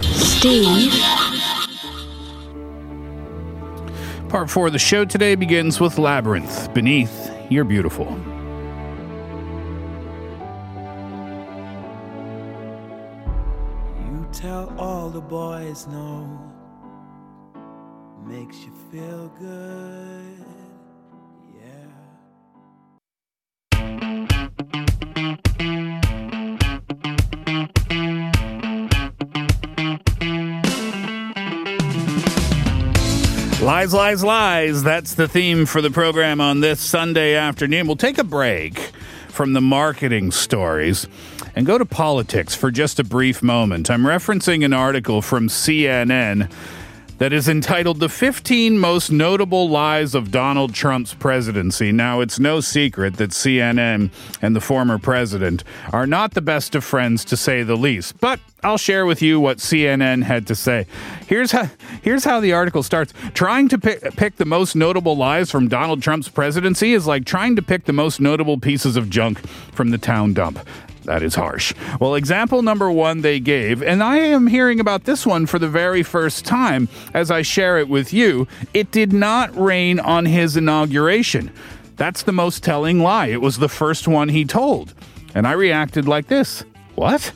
Steve. 0.02 1.61
Part 4.32 4.48
four 4.48 4.68
of 4.68 4.72
the 4.72 4.78
show 4.78 5.04
today 5.04 5.34
begins 5.34 5.78
with 5.78 5.96
Labrinth. 5.96 6.72
Beneath, 6.72 7.30
you're 7.50 7.64
beautiful. 7.64 8.06
You 14.06 14.26
tell 14.32 14.72
all 14.78 15.10
the 15.10 15.20
boys 15.20 15.86
no. 15.86 16.40
Makes 18.24 18.60
you 18.60 18.72
feel 18.90 19.28
good. 19.38 20.46
Yeah. 23.74 24.86
Lies, 33.62 33.94
lies, 33.94 34.24
lies. 34.24 34.82
That's 34.82 35.14
the 35.14 35.28
theme 35.28 35.66
for 35.66 35.80
the 35.80 35.90
program 35.90 36.40
on 36.40 36.58
this 36.58 36.80
Sunday 36.80 37.36
afternoon. 37.36 37.86
We'll 37.86 37.94
take 37.94 38.18
a 38.18 38.24
break 38.24 38.90
from 39.28 39.52
the 39.52 39.60
marketing 39.60 40.32
stories 40.32 41.06
and 41.54 41.64
go 41.64 41.78
to 41.78 41.84
politics 41.84 42.56
for 42.56 42.72
just 42.72 42.98
a 42.98 43.04
brief 43.04 43.40
moment. 43.40 43.88
I'm 43.88 44.02
referencing 44.02 44.64
an 44.64 44.72
article 44.72 45.22
from 45.22 45.46
CNN 45.46 46.50
that 47.18 47.32
is 47.32 47.48
entitled 47.48 48.00
The 48.00 48.08
15 48.08 48.78
Most 48.78 49.10
Notable 49.10 49.68
Lies 49.68 50.14
of 50.14 50.30
Donald 50.30 50.74
Trump's 50.74 51.14
Presidency. 51.14 51.92
Now, 51.92 52.20
it's 52.20 52.38
no 52.38 52.60
secret 52.60 53.16
that 53.18 53.30
CNN 53.30 54.10
and 54.40 54.56
the 54.56 54.60
former 54.60 54.98
president 54.98 55.62
are 55.92 56.06
not 56.06 56.34
the 56.34 56.40
best 56.40 56.74
of 56.74 56.84
friends, 56.84 57.24
to 57.26 57.36
say 57.36 57.62
the 57.62 57.76
least. 57.76 58.20
But 58.20 58.40
I'll 58.64 58.78
share 58.78 59.06
with 59.06 59.22
you 59.22 59.40
what 59.40 59.58
CNN 59.58 60.22
had 60.24 60.46
to 60.48 60.54
say. 60.54 60.86
Here's 61.26 61.52
how, 61.52 61.70
here's 62.02 62.24
how 62.24 62.40
the 62.40 62.52
article 62.52 62.82
starts. 62.82 63.12
Trying 63.34 63.68
to 63.68 63.78
pick, 63.78 64.02
pick 64.16 64.36
the 64.36 64.44
most 64.44 64.74
notable 64.74 65.16
lies 65.16 65.50
from 65.50 65.68
Donald 65.68 66.02
Trump's 66.02 66.28
presidency 66.28 66.92
is 66.92 67.06
like 67.06 67.24
trying 67.24 67.56
to 67.56 67.62
pick 67.62 67.84
the 67.84 67.92
most 67.92 68.20
notable 68.20 68.58
pieces 68.58 68.96
of 68.96 69.10
junk 69.10 69.38
from 69.72 69.90
the 69.90 69.98
town 69.98 70.32
dump. 70.34 70.58
That 71.04 71.22
is 71.22 71.34
harsh. 71.34 71.74
Well, 72.00 72.14
example 72.14 72.62
number 72.62 72.90
one 72.90 73.22
they 73.22 73.40
gave, 73.40 73.82
and 73.82 74.02
I 74.02 74.18
am 74.18 74.46
hearing 74.46 74.78
about 74.78 75.04
this 75.04 75.26
one 75.26 75.46
for 75.46 75.58
the 75.58 75.68
very 75.68 76.02
first 76.02 76.44
time 76.44 76.88
as 77.12 77.30
I 77.30 77.42
share 77.42 77.78
it 77.78 77.88
with 77.88 78.12
you. 78.12 78.46
It 78.72 78.90
did 78.92 79.12
not 79.12 79.56
rain 79.56 79.98
on 79.98 80.26
his 80.26 80.56
inauguration. 80.56 81.52
That's 81.96 82.22
the 82.22 82.32
most 82.32 82.62
telling 82.62 83.00
lie. 83.00 83.26
It 83.26 83.40
was 83.40 83.58
the 83.58 83.68
first 83.68 84.08
one 84.08 84.28
he 84.28 84.44
told. 84.44 84.94
And 85.34 85.46
I 85.46 85.52
reacted 85.52 86.06
like 86.06 86.28
this 86.28 86.64
What? 86.94 87.32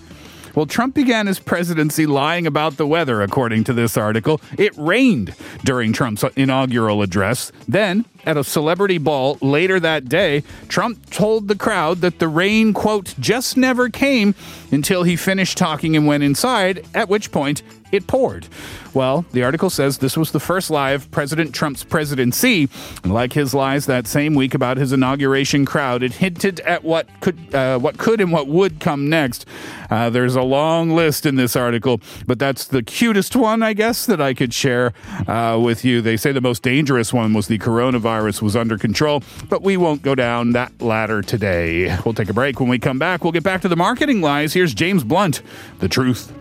Well, 0.54 0.66
Trump 0.66 0.94
began 0.94 1.26
his 1.26 1.38
presidency 1.38 2.06
lying 2.06 2.46
about 2.46 2.78
the 2.78 2.86
weather, 2.86 3.20
according 3.20 3.64
to 3.64 3.74
this 3.74 3.98
article. 3.98 4.40
It 4.56 4.72
rained 4.78 5.34
during 5.64 5.92
Trump's 5.92 6.24
inaugural 6.34 7.02
address. 7.02 7.52
Then, 7.68 8.06
at 8.26 8.36
a 8.36 8.44
celebrity 8.44 8.98
ball 8.98 9.38
later 9.40 9.80
that 9.80 10.08
day, 10.08 10.42
Trump 10.68 11.10
told 11.10 11.48
the 11.48 11.56
crowd 11.56 11.98
that 11.98 12.18
the 12.18 12.28
rain, 12.28 12.72
quote, 12.72 13.14
just 13.18 13.56
never 13.56 13.88
came 13.88 14.34
until 14.70 15.04
he 15.04 15.16
finished 15.16 15.56
talking 15.56 15.96
and 15.96 16.06
went 16.06 16.22
inside, 16.22 16.84
at 16.94 17.08
which 17.08 17.30
point 17.30 17.62
it 17.92 18.06
poured. 18.06 18.46
Well, 18.94 19.24
the 19.32 19.44
article 19.44 19.70
says 19.70 19.98
this 19.98 20.16
was 20.16 20.32
the 20.32 20.40
first 20.40 20.70
lie 20.70 20.90
of 20.92 21.10
President 21.10 21.54
Trump's 21.54 21.84
presidency. 21.84 22.68
Like 23.04 23.32
his 23.34 23.54
lies 23.54 23.86
that 23.86 24.06
same 24.06 24.34
week 24.34 24.54
about 24.54 24.76
his 24.76 24.92
inauguration 24.92 25.64
crowd, 25.66 26.02
it 26.02 26.14
hinted 26.14 26.60
at 26.60 26.82
what 26.82 27.06
could, 27.20 27.54
uh, 27.54 27.78
what 27.78 27.98
could 27.98 28.20
and 28.20 28.32
what 28.32 28.48
would 28.48 28.80
come 28.80 29.08
next. 29.08 29.46
Uh, 29.90 30.10
there's 30.10 30.34
a 30.34 30.42
long 30.42 30.90
list 30.90 31.26
in 31.26 31.36
this 31.36 31.54
article, 31.54 32.00
but 32.26 32.38
that's 32.38 32.64
the 32.64 32.82
cutest 32.82 33.36
one, 33.36 33.62
I 33.62 33.72
guess, 33.72 34.06
that 34.06 34.20
I 34.20 34.34
could 34.34 34.52
share 34.52 34.92
uh, 35.28 35.60
with 35.62 35.84
you. 35.84 36.00
They 36.00 36.16
say 36.16 36.32
the 36.32 36.40
most 36.40 36.62
dangerous 36.62 37.12
one 37.12 37.34
was 37.34 37.48
the 37.48 37.58
coronavirus 37.58 38.15
was 38.24 38.56
under 38.56 38.78
control, 38.78 39.22
but 39.48 39.62
we 39.62 39.76
won't 39.76 40.02
go 40.02 40.14
down 40.14 40.52
that 40.52 40.80
ladder 40.80 41.22
today. 41.22 41.96
We'll 42.04 42.14
take 42.14 42.28
a 42.28 42.34
break. 42.34 42.60
When 42.60 42.68
we 42.68 42.78
come 42.78 42.98
back, 42.98 43.22
we'll 43.22 43.32
get 43.32 43.44
back 43.44 43.62
to 43.62 43.68
the 43.68 43.76
marketing 43.76 44.20
lies. 44.20 44.52
Here's 44.52 44.74
James 44.74 45.04
Blunt, 45.04 45.42
The 45.78 45.88
Truth. 45.88 46.32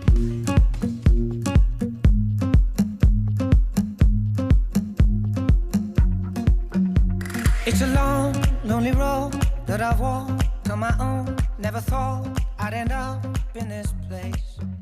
It's 7.66 7.82
a 7.82 7.88
long, 7.88 8.36
lonely 8.64 8.92
road 8.92 9.34
that 9.66 9.82
I've 9.82 10.00
walked 10.00 10.70
on 10.70 10.80
my 10.80 10.96
own. 11.00 11.36
Never 11.58 11.80
thought 11.80 12.28
I'd 12.60 12.74
end 12.74 12.92
up 12.92 13.26
in 13.56 13.68
this 13.70 13.94
place. 14.08 14.75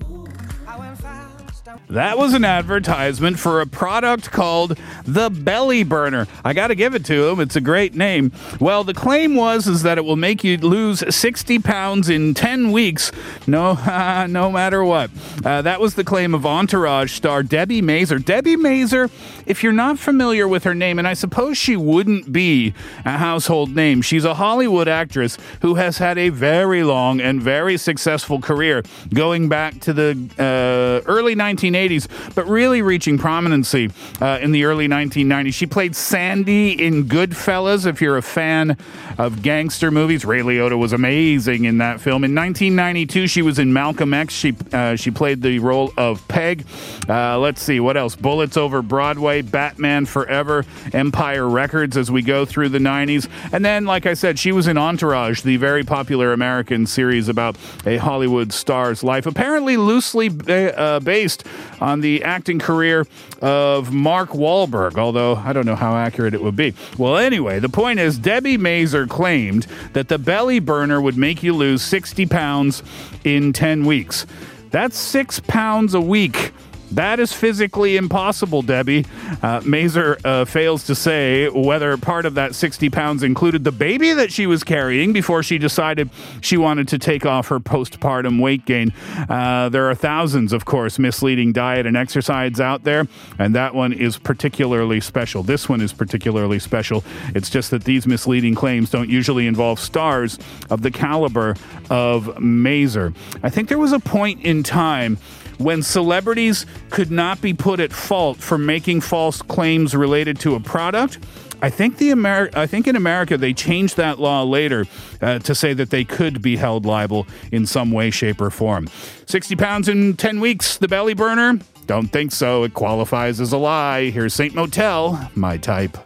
That 1.89 2.18
was 2.18 2.34
an 2.34 2.44
advertisement 2.44 3.39
for 3.39 3.62
a 3.62 3.68
product 3.68 4.32
called 4.32 4.77
the 5.06 5.30
Belly 5.30 5.84
Burner. 5.84 6.27
I 6.44 6.53
got 6.53 6.68
to 6.68 6.75
give 6.75 6.96
it 6.96 7.06
to 7.06 7.27
him. 7.30 7.39
It's 7.39 7.56
a 7.56 7.62
great 7.62 7.94
name. 7.94 8.32
Well, 8.60 8.84
the 8.84 8.94
claim 8.94 9.36
was 9.36 9.68
is 9.68 9.84
that 9.84 9.98
it 9.98 10.03
will 10.03 10.15
make 10.15 10.44
you 10.44 10.58
lose 10.58 11.03
60 11.15 11.60
pounds 11.60 12.10
in 12.10 12.34
10 12.34 12.72
weeks, 12.72 13.12
no, 13.46 13.74
no 14.30 14.51
matter 14.51 14.84
what. 14.84 15.12
Uh, 15.46 15.62
that 15.62 15.80
was 15.80 15.94
the 15.94 16.03
claim 16.03 16.34
of 16.34 16.46
Entourage 16.46 17.13
star 17.13 17.44
Debi 17.44 17.82
Mazar. 17.82 18.18
Debi 18.18 18.56
Mazar, 18.56 19.12
if 19.46 19.63
you're 19.63 19.72
not 19.72 20.00
familiar 20.00 20.48
with 20.48 20.63
her 20.63 20.75
name, 20.75 20.98
and 20.98 21.08
I 21.08 21.13
suppose 21.13 21.58
she 21.58 21.75
wouldn't 21.75 22.34
be 22.34 22.74
a 23.06 23.18
household 23.18 23.75
name, 23.75 24.01
she's 24.01 24.25
a 24.25 24.34
Hollywood 24.34 24.88
actress 24.88 25.38
who 25.62 25.75
has 25.75 26.00
had 26.00 26.18
a 26.18 26.30
very 26.30 26.84
long 26.84 27.22
and 27.22 27.42
very 27.42 27.77
successful 27.77 28.42
career 28.42 28.84
going 29.13 29.48
back 29.48 29.80
to 29.82 29.94
the 29.94 30.18
uh, 30.39 30.62
early 31.05 31.36
1980s, 31.36 32.08
but 32.36 32.46
really 32.48 32.82
reaching 32.82 33.17
prominency 33.17 33.91
uh, 34.22 34.39
in 34.41 34.51
the 34.51 34.65
early 34.65 34.88
1990s. 34.88 35.53
She 35.53 35.65
played 35.65 35.96
Sandy 35.96 36.72
in 36.72 37.05
Goodfellas. 37.05 37.86
If 37.86 38.01
you're 38.01 38.17
a 38.17 38.22
fan 38.22 38.77
of 39.17 39.41
gangster 39.41 39.91
movies, 39.91 40.25
Ray 40.25 40.41
Liotta 40.41 40.77
was 40.77 40.93
amazing 40.93 41.65
in 41.65 41.77
that 41.79 42.00
film. 42.00 42.24
In 42.24 42.36
1992, 42.36 43.27
she 43.27 43.41
was 43.41 43.60
in 43.60 43.74
Malcolm 43.74 44.13
X. 44.13 44.34
She 44.34 44.55
uh, 44.72 44.96
she 44.96 45.12
played 45.12 45.41
the 45.41 45.60
role 45.60 45.93
of 45.98 46.27
Peg. 46.27 46.65
Uh, 47.08 47.38
let's 47.39 47.62
see 47.62 47.79
what 47.79 47.98
else. 47.98 48.15
Bullets 48.15 48.58
Over 48.58 48.82
Broadway, 48.82 49.41
Batman 49.41 50.05
Forever, 50.05 50.65
Empire 50.93 51.48
Records. 51.48 51.98
As 51.98 52.10
we 52.10 52.22
go 52.22 52.46
through 52.46 52.70
the 52.70 52.79
90s, 52.79 53.29
and 53.51 53.63
then, 53.63 53.86
like 53.86 54.05
I 54.05 54.13
said, 54.13 54.39
she 54.39 54.51
was 54.51 54.67
in 54.67 54.77
Entourage, 54.77 55.41
the 55.41 55.58
very 55.58 55.84
popular 55.84 56.34
American 56.34 56.86
series 56.86 57.27
about 57.29 57.58
a 57.86 57.98
Hollywood 57.98 58.53
star's 58.53 59.03
life. 59.03 59.25
Apparently, 59.25 59.77
loosely 59.77 60.29
uh, 60.53 61.00
based 61.00 61.45
on 61.81 62.01
the 62.01 62.24
acting 62.24 62.60
career 62.60 63.05
of 63.41 63.91
Mark 63.91 64.29
Wahlberg, 64.29 64.98
although 64.98 65.36
I 65.36 65.53
don't 65.53 65.65
know 65.65 65.75
how 65.75 65.95
accurate 65.95 66.33
it 66.33 66.41
would 66.43 66.55
be. 66.55 66.74
Well, 66.98 67.17
anyway, 67.17 67.60
the 67.60 67.69
point 67.69 68.00
is 68.00 68.19
Debi 68.19 68.57
Mazar 68.57 69.07
claimed 69.10 69.67
that 69.93 70.07
the 70.07 70.17
belly 70.17 70.60
burner 70.60 71.01
would 71.01 71.17
make 71.17 71.43
you 71.43 71.53
lose 71.53 71.81
60 71.81 72.25
pounds 72.27 72.83
in 73.24 73.53
10 73.53 73.86
weeks. 73.86 74.25
That's 74.72 74.98
six 74.98 75.39
pounds 75.39 75.93
a 75.93 76.01
week. 76.01 76.51
That 76.93 77.19
is 77.19 77.33
physically 77.33 77.97
impossible, 77.97 78.62
Debbie. 78.62 79.05
Uh, 79.41 79.62
Mazar 79.62 80.19
uh, 80.23 80.45
fails 80.45 80.85
to 80.85 80.93
say 80.93 81.50
whether 81.50 81.97
part 81.97 82.27
of 82.27 82.35
that 82.35 82.53
60 82.53 82.91
pounds 82.91 83.23
included 83.23 83.63
the 83.63 83.71
baby 83.71 84.13
that 84.13 84.31
she 84.31 84.45
was 84.45 84.63
carrying 84.63 85.12
before 85.12 85.41
she 85.41 85.57
decided 85.57 86.12
she 86.41 86.55
wanted 86.55 86.88
to 86.89 87.00
take 87.00 87.25
off 87.25 87.47
her 87.47 87.59
postpartum 87.59 88.39
weight 88.39 88.65
gain. 88.65 88.93
Uh, 89.27 89.69
there 89.69 89.89
are 89.89 89.95
thousands, 89.95 90.53
of 90.53 90.65
course, 90.65 91.00
misleading 91.00 91.51
diet 91.51 91.88
and 91.88 91.97
exercise 91.97 92.59
out 92.59 92.83
there, 92.83 93.07
and 93.39 93.55
that 93.55 93.73
one 93.73 93.91
is 93.91 94.19
particularly 94.19 95.01
special. 95.01 95.41
This 95.41 95.67
one 95.67 95.81
is 95.81 95.93
particularly 95.93 96.59
special. 96.59 97.03
It's 97.33 97.50
just 97.50 97.71
that 97.71 97.85
these 97.85 98.05
misleading 98.05 98.53
claims 98.53 98.91
don't 98.91 99.09
usually 99.09 99.47
involve 99.47 99.79
stars 99.79 100.38
of 100.69 100.83
the 100.83 100.91
caliber 100.91 101.55
of 101.89 102.25
Mazar. 102.38 103.15
I 103.41 103.50
think 103.50 103.69
there 103.69 103.79
was 103.79 103.93
a 103.93 104.00
point 104.00 104.41
in 104.43 104.62
time 104.62 105.17
when 105.63 105.82
celebrities 105.82 106.65
could 106.89 107.12
not 107.12 107.41
be 107.41 107.53
put 107.53 107.79
at 107.79 107.91
fault 107.91 108.38
for 108.38 108.58
making 108.58 109.01
false 109.01 109.41
claims 109.41 109.96
related 109.96 110.39
to 110.41 110.55
a 110.55 110.60
product. 110.60 111.20
I 111.62 111.70
think 111.70 111.98
the 111.98 112.10
Ameri- 112.10 112.53
I 112.55 112.67
think 112.67 112.88
in 112.88 112.98
America 112.98 113.38
they 113.38 113.53
changed 113.53 113.96
that 113.96 114.20
law 114.20 114.43
later 114.43 114.86
uh, 115.22 115.39
to 115.39 115.55
say 115.55 115.74
that 115.74 115.91
they 115.91 116.03
could 116.03 116.41
be 116.41 116.58
held 116.58 116.86
liable 116.86 117.25
in 117.53 117.65
some 117.65 117.91
way, 117.91 118.12
shape, 118.12 118.41
or 118.41 118.50
form. 118.50 118.89
Sixty 119.25 119.55
pounds 119.55 119.88
in 119.88 120.17
ten 120.17 120.41
weeks, 120.41 120.77
the 120.77 120.89
belly 120.89 121.13
burner. 121.13 121.60
Don't 121.86 122.08
think 122.08 122.34
so. 122.34 122.63
It 122.63 122.74
qualifies 122.74 123.39
as 123.39 123.53
a 123.53 123.58
lie. 123.58 124.10
Here's 124.10 124.34
Saint 124.34 124.55
Motel, 124.55 125.29
my 125.36 125.58
type. 125.58 125.98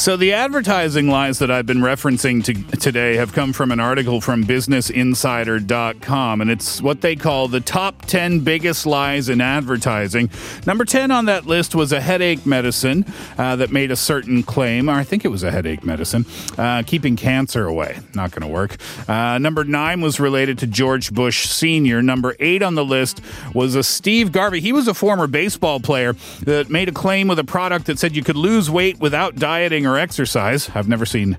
So 0.00 0.16
the 0.16 0.32
advertising 0.32 1.08
lies 1.08 1.40
that 1.40 1.50
I've 1.50 1.66
been 1.66 1.80
referencing 1.80 2.42
to, 2.44 2.54
today 2.78 3.16
have 3.16 3.34
come 3.34 3.52
from 3.52 3.70
an 3.70 3.80
article 3.80 4.22
from 4.22 4.44
businessinsider.com 4.44 6.40
and 6.40 6.50
it's 6.50 6.80
what 6.80 7.02
they 7.02 7.14
call 7.14 7.48
the 7.48 7.60
top 7.60 8.06
10 8.06 8.40
biggest 8.40 8.86
lies 8.86 9.28
in 9.28 9.42
advertising. 9.42 10.30
Number 10.66 10.86
10 10.86 11.10
on 11.10 11.26
that 11.26 11.44
list 11.44 11.74
was 11.74 11.92
a 11.92 12.00
headache 12.00 12.46
medicine 12.46 13.04
uh, 13.36 13.56
that 13.56 13.72
made 13.72 13.90
a 13.90 13.96
certain 13.96 14.42
claim, 14.42 14.88
or 14.88 14.94
I 14.94 15.04
think 15.04 15.26
it 15.26 15.28
was 15.28 15.42
a 15.42 15.50
headache 15.50 15.84
medicine, 15.84 16.24
uh, 16.56 16.82
keeping 16.86 17.14
cancer 17.14 17.66
away. 17.66 17.98
Not 18.14 18.30
going 18.30 18.40
to 18.40 18.48
work. 18.48 18.78
Uh, 19.06 19.36
number 19.36 19.64
9 19.64 20.00
was 20.00 20.18
related 20.18 20.56
to 20.60 20.66
George 20.66 21.12
Bush 21.12 21.46
Sr. 21.46 22.00
Number 22.00 22.34
8 22.40 22.62
on 22.62 22.74
the 22.74 22.86
list 22.86 23.20
was 23.54 23.74
a 23.74 23.82
Steve 23.82 24.32
Garvey. 24.32 24.60
He 24.60 24.72
was 24.72 24.88
a 24.88 24.94
former 24.94 25.26
baseball 25.26 25.78
player 25.78 26.14
that 26.44 26.70
made 26.70 26.88
a 26.88 26.92
claim 26.92 27.28
with 27.28 27.38
a 27.38 27.44
product 27.44 27.84
that 27.84 27.98
said 27.98 28.16
you 28.16 28.24
could 28.24 28.38
lose 28.38 28.70
weight 28.70 28.98
without 28.98 29.36
dieting 29.36 29.89
or 29.89 29.89
exercise. 29.98 30.70
I've 30.74 30.88
never 30.88 31.06
seen 31.06 31.36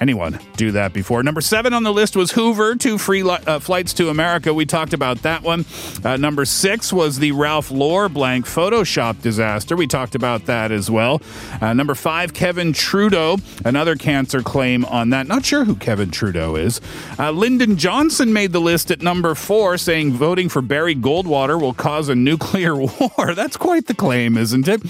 anyone 0.00 0.38
do 0.56 0.72
that 0.72 0.92
before. 0.92 1.22
Number 1.22 1.40
seven 1.40 1.72
on 1.72 1.84
the 1.84 1.92
list 1.92 2.16
was 2.16 2.32
Hoover, 2.32 2.74
two 2.74 2.98
free 2.98 3.22
li- 3.22 3.38
uh, 3.46 3.58
flights 3.60 3.94
to 3.94 4.08
America. 4.10 4.52
We 4.52 4.66
talked 4.66 4.92
about 4.92 5.22
that 5.22 5.42
one. 5.42 5.64
Uh, 6.04 6.16
number 6.16 6.44
six 6.44 6.92
was 6.92 7.18
the 7.20 7.32
Ralph 7.32 7.70
Lauren 7.70 8.08
blank 8.08 8.44
Photoshop 8.46 9.22
disaster. 9.22 9.76
We 9.76 9.86
talked 9.86 10.14
about 10.14 10.46
that 10.46 10.72
as 10.72 10.90
well. 10.90 11.22
Uh, 11.60 11.72
number 11.72 11.94
five, 11.94 12.34
Kevin 12.34 12.72
Trudeau, 12.72 13.38
another 13.64 13.94
cancer 13.94 14.42
claim 14.42 14.84
on 14.86 15.10
that. 15.10 15.26
Not 15.28 15.44
sure 15.44 15.64
who 15.64 15.76
Kevin 15.76 16.10
Trudeau 16.10 16.56
is. 16.56 16.80
Uh, 17.18 17.30
Lyndon 17.30 17.76
Johnson 17.76 18.32
made 18.32 18.52
the 18.52 18.60
list 18.60 18.90
at 18.90 19.00
number 19.00 19.34
four, 19.34 19.78
saying 19.78 20.12
voting 20.12 20.48
for 20.48 20.60
Barry 20.60 20.96
Goldwater 20.96 21.58
will 21.60 21.74
cause 21.74 22.08
a 22.08 22.14
nuclear 22.14 22.74
war. 22.76 23.34
That's 23.34 23.56
quite 23.56 23.86
the 23.86 23.94
claim, 23.94 24.36
isn't 24.36 24.66
it? 24.68 24.82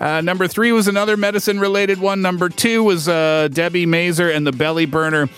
Uh, 0.00 0.20
number 0.20 0.46
three 0.48 0.72
was 0.72 0.88
another 0.88 1.16
medicine 1.16 1.60
related 1.60 1.98
one. 1.98 2.22
Number 2.22 2.48
two 2.48 2.82
was 2.82 3.08
uh, 3.08 3.48
Debi 3.50 3.86
Mazar 3.86 4.34
and 4.34 4.46
the 4.46 4.52
belly 4.52 4.86
burner. 4.86 5.28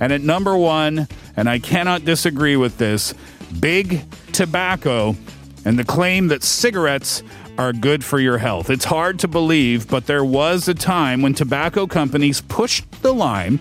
And 0.00 0.12
at 0.12 0.20
number 0.20 0.56
one, 0.56 1.08
and 1.36 1.48
I 1.48 1.58
cannot 1.58 2.04
disagree 2.04 2.56
with 2.56 2.78
this, 2.78 3.14
big 3.60 4.02
tobacco 4.32 5.16
and 5.64 5.78
the 5.78 5.84
claim 5.84 6.28
that 6.28 6.42
cigarettes 6.42 7.22
are 7.58 7.72
good 7.72 8.04
for 8.04 8.20
your 8.20 8.38
health. 8.38 8.70
It's 8.70 8.84
hard 8.84 9.18
to 9.20 9.28
believe, 9.28 9.88
but 9.88 10.06
there 10.06 10.24
was 10.24 10.68
a 10.68 10.74
time 10.74 11.22
when 11.22 11.34
tobacco 11.34 11.86
companies 11.88 12.40
pushed 12.40 12.90
the 13.02 13.12
line 13.12 13.58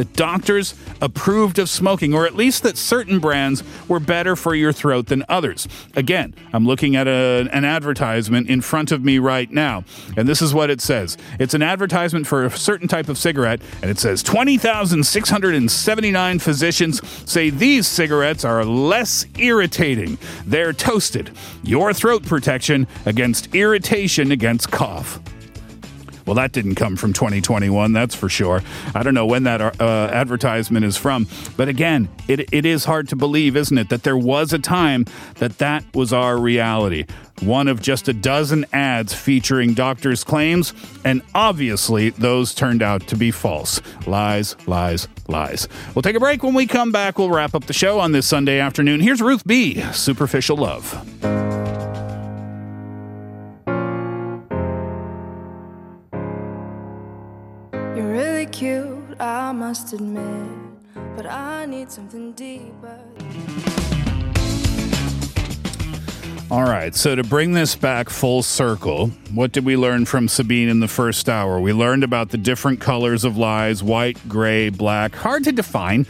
that 0.00 0.14
doctors 0.14 0.74
approved 1.02 1.58
of 1.58 1.68
smoking, 1.68 2.14
or 2.14 2.24
at 2.24 2.34
least 2.34 2.62
that 2.62 2.78
certain 2.78 3.18
brands 3.18 3.62
were 3.86 4.00
better 4.00 4.34
for 4.34 4.54
your 4.54 4.72
throat 4.72 5.08
than 5.08 5.22
others. 5.28 5.68
Again, 5.94 6.34
I'm 6.54 6.66
looking 6.66 6.96
at 6.96 7.06
a, 7.06 7.46
an 7.52 7.66
advertisement 7.66 8.48
in 8.48 8.62
front 8.62 8.92
of 8.92 9.04
me 9.04 9.18
right 9.18 9.50
now, 9.50 9.84
and 10.16 10.26
this 10.26 10.40
is 10.40 10.54
what 10.54 10.70
it 10.70 10.80
says 10.80 11.18
it's 11.38 11.52
an 11.52 11.60
advertisement 11.60 12.26
for 12.26 12.46
a 12.46 12.50
certain 12.50 12.88
type 12.88 13.10
of 13.10 13.18
cigarette, 13.18 13.60
and 13.82 13.90
it 13.90 13.98
says 13.98 14.22
20,679 14.22 16.38
physicians 16.38 17.30
say 17.30 17.50
these 17.50 17.86
cigarettes 17.86 18.42
are 18.42 18.64
less 18.64 19.26
irritating. 19.36 20.16
They're 20.46 20.72
toasted. 20.72 21.30
Your 21.62 21.92
throat 21.92 22.24
protection 22.24 22.86
against 23.04 23.54
irritation 23.54 24.32
against 24.32 24.70
cough. 24.70 25.20
Well, 26.30 26.36
that 26.36 26.52
didn't 26.52 26.76
come 26.76 26.94
from 26.94 27.12
2021, 27.12 27.92
that's 27.92 28.14
for 28.14 28.28
sure. 28.28 28.62
I 28.94 29.02
don't 29.02 29.14
know 29.14 29.26
when 29.26 29.42
that 29.42 29.60
uh, 29.80 29.82
advertisement 30.12 30.84
is 30.84 30.96
from. 30.96 31.26
But 31.56 31.68
again, 31.68 32.08
it, 32.28 32.54
it 32.54 32.64
is 32.64 32.84
hard 32.84 33.08
to 33.08 33.16
believe, 33.16 33.56
isn't 33.56 33.76
it, 33.76 33.88
that 33.88 34.04
there 34.04 34.16
was 34.16 34.52
a 34.52 34.60
time 34.60 35.06
that 35.38 35.58
that 35.58 35.84
was 35.92 36.12
our 36.12 36.38
reality. 36.38 37.06
One 37.40 37.66
of 37.66 37.82
just 37.82 38.06
a 38.06 38.12
dozen 38.12 38.64
ads 38.72 39.12
featuring 39.12 39.74
doctors' 39.74 40.22
claims, 40.22 40.72
and 41.04 41.20
obviously 41.34 42.10
those 42.10 42.54
turned 42.54 42.80
out 42.80 43.08
to 43.08 43.16
be 43.16 43.32
false. 43.32 43.80
Lies, 44.06 44.54
lies, 44.68 45.08
lies. 45.26 45.66
We'll 45.96 46.02
take 46.02 46.14
a 46.14 46.20
break. 46.20 46.44
When 46.44 46.54
we 46.54 46.68
come 46.68 46.92
back, 46.92 47.18
we'll 47.18 47.32
wrap 47.32 47.56
up 47.56 47.64
the 47.64 47.72
show 47.72 47.98
on 47.98 48.12
this 48.12 48.28
Sunday 48.28 48.60
afternoon. 48.60 49.00
Here's 49.00 49.20
Ruth 49.20 49.44
B. 49.44 49.82
Superficial 49.90 50.58
Love. 50.58 51.59
You're 58.00 58.12
really 58.12 58.46
cute, 58.46 59.20
I 59.20 59.52
must 59.52 59.92
admit, 59.92 60.48
but 61.16 61.26
I 61.26 61.66
need 61.66 61.90
something 61.90 62.32
deeper. 62.32 62.98
All 66.50 66.62
right, 66.62 66.94
so 66.94 67.14
to 67.14 67.22
bring 67.22 67.52
this 67.52 67.76
back 67.76 68.08
full 68.08 68.42
circle, 68.42 69.08
what 69.34 69.52
did 69.52 69.66
we 69.66 69.76
learn 69.76 70.06
from 70.06 70.28
Sabine 70.28 70.70
in 70.70 70.80
the 70.80 70.88
first 70.88 71.28
hour? 71.28 71.60
We 71.60 71.74
learned 71.74 72.02
about 72.02 72.30
the 72.30 72.38
different 72.38 72.80
colors 72.80 73.22
of 73.22 73.36
lies 73.36 73.82
white, 73.82 74.16
gray, 74.26 74.70
black. 74.70 75.14
Hard 75.14 75.44
to 75.44 75.52
define, 75.52 76.06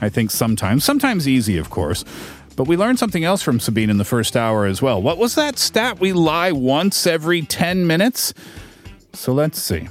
I 0.00 0.08
think, 0.08 0.30
sometimes. 0.30 0.82
Sometimes 0.82 1.28
easy, 1.28 1.58
of 1.58 1.68
course. 1.68 2.06
But 2.56 2.68
we 2.68 2.78
learned 2.78 2.98
something 2.98 3.22
else 3.22 3.42
from 3.42 3.60
Sabine 3.60 3.90
in 3.90 3.98
the 3.98 4.04
first 4.06 4.34
hour 4.34 4.64
as 4.64 4.80
well. 4.80 5.02
What 5.02 5.18
was 5.18 5.34
that 5.34 5.58
stat? 5.58 6.00
We 6.00 6.14
lie 6.14 6.52
once 6.52 7.06
every 7.06 7.42
10 7.42 7.86
minutes? 7.86 8.32
So 9.12 9.34
let's 9.34 9.60
see. 9.60 9.88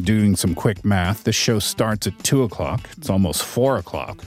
Doing 0.00 0.34
some 0.36 0.54
quick 0.54 0.84
math. 0.84 1.24
This 1.24 1.36
show 1.36 1.58
starts 1.58 2.06
at 2.06 2.18
2 2.24 2.42
o'clock, 2.42 2.88
it's 2.96 3.08
almost 3.10 3.44
4 3.44 3.76
o'clock. 3.78 4.24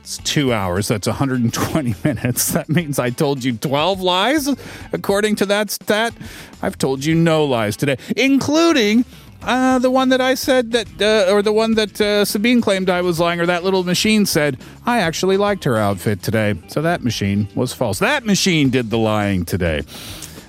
It's 0.00 0.18
two 0.18 0.52
hours. 0.52 0.88
That's 0.88 1.06
120 1.06 1.94
minutes. 2.04 2.52
That 2.52 2.68
means 2.68 2.98
I 2.98 3.08
told 3.08 3.42
you 3.42 3.56
12 3.56 4.02
lies, 4.02 4.48
according 4.92 5.36
to 5.36 5.46
that 5.46 5.70
stat. 5.70 6.12
I've 6.60 6.76
told 6.76 7.06
you 7.06 7.14
no 7.14 7.46
lies 7.46 7.74
today, 7.74 7.96
including 8.14 9.06
uh, 9.42 9.78
the 9.78 9.90
one 9.90 10.10
that 10.10 10.20
I 10.20 10.34
said 10.34 10.72
that, 10.72 11.00
uh, 11.00 11.32
or 11.32 11.40
the 11.40 11.54
one 11.54 11.74
that 11.74 11.98
uh, 12.00 12.26
Sabine 12.26 12.60
claimed 12.60 12.90
I 12.90 13.00
was 13.00 13.18
lying, 13.18 13.40
or 13.40 13.46
that 13.46 13.64
little 13.64 13.82
machine 13.82 14.26
said 14.26 14.58
I 14.84 15.00
actually 15.00 15.38
liked 15.38 15.64
her 15.64 15.78
outfit 15.78 16.22
today. 16.22 16.54
So 16.68 16.82
that 16.82 17.02
machine 17.02 17.48
was 17.54 17.72
false. 17.72 17.98
That 17.98 18.26
machine 18.26 18.68
did 18.68 18.90
the 18.90 18.98
lying 18.98 19.46
today. 19.46 19.84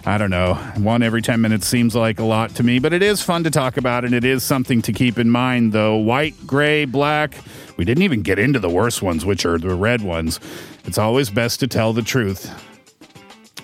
I 0.08 0.20
don't 0.20 0.30
know. 0.30 0.54
One 0.78 1.02
every 1.02 1.24
10 1.24 1.42
minutes 1.42 1.66
seems 1.66 1.96
like 1.96 2.20
a 2.20 2.24
lot 2.24 2.52
to 2.52 2.64
me, 2.64 2.78
but 2.78 2.94
it 2.94 3.02
is 3.02 3.24
fun 3.24 3.44
to 3.44 3.50
talk 3.50 3.76
about, 3.76 4.06
and 4.06 4.14
it 4.14 4.24
is 4.24 4.44
something 4.44 4.82
to 4.84 4.94
keep 4.94 5.18
in 5.18 5.32
mind, 5.32 5.74
though. 5.74 5.96
White, 5.96 6.36
gray, 6.46 6.86
black. 6.86 7.38
We 7.76 7.86
didn't 7.86 8.04
even 8.04 8.22
get 8.22 8.38
into 8.38 8.60
the 8.60 8.70
worst 8.70 9.02
ones, 9.02 9.26
which 9.26 9.46
are 9.46 9.58
the 9.58 9.74
red 9.74 10.02
ones. 10.02 10.40
It's 10.86 11.00
always 11.00 11.32
best 11.32 11.60
to 11.62 11.68
tell 11.68 11.92
the 11.92 12.04
truth 12.04 12.54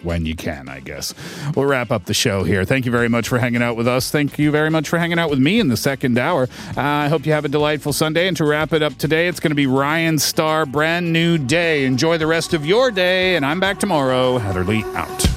when 0.03 0.25
you 0.25 0.35
can, 0.35 0.67
I 0.67 0.79
guess. 0.79 1.13
We'll 1.55 1.67
wrap 1.67 1.91
up 1.91 2.05
the 2.05 2.13
show 2.15 2.43
here. 2.43 2.65
Thank 2.65 2.85
you 2.85 2.91
very 2.91 3.07
much 3.07 3.27
for 3.27 3.37
hanging 3.37 3.61
out 3.61 3.75
with 3.75 3.87
us. 3.87 4.09
Thank 4.09 4.39
you 4.39 4.49
very 4.49 4.71
much 4.71 4.89
for 4.89 4.97
hanging 4.97 5.19
out 5.19 5.29
with 5.29 5.37
me 5.37 5.59
in 5.59 5.67
the 5.67 5.77
second 5.77 6.17
hour. 6.17 6.49
Uh, 6.75 6.81
I 6.81 7.07
hope 7.07 7.27
you 7.27 7.33
have 7.33 7.45
a 7.45 7.49
delightful 7.49 7.93
Sunday. 7.93 8.27
And 8.27 8.35
to 8.37 8.45
wrap 8.45 8.73
it 8.73 8.81
up 8.81 8.97
today, 8.97 9.27
it's 9.27 9.39
going 9.39 9.51
to 9.51 9.55
be 9.55 9.67
Ryan 9.67 10.17
Star, 10.17 10.65
brand 10.65 11.13
new 11.13 11.37
day. 11.37 11.85
Enjoy 11.85 12.17
the 12.17 12.27
rest 12.27 12.55
of 12.55 12.65
your 12.65 12.89
day. 12.89 13.35
And 13.35 13.45
I'm 13.45 13.59
back 13.59 13.79
tomorrow. 13.79 14.39
Hatherly 14.39 14.83
out. 14.95 15.30